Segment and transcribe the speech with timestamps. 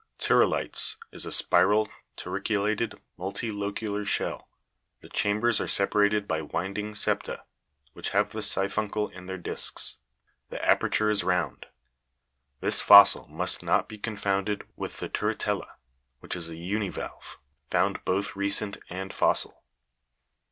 [0.17, 4.49] Turrili'tes is a spiral, turriculated, multilocurlar shell;
[5.01, 7.43] the chambers are separated by winding septa,
[7.93, 9.97] which have the si'phuncle in their disks:
[10.49, 11.67] the aperture is round.
[12.61, 15.69] This fossil must not be confounded with the Turrite'lla,
[16.19, 17.37] which is a univalve,
[17.69, 19.61] found both recent and fossil.